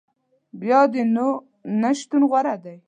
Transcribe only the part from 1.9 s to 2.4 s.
شتون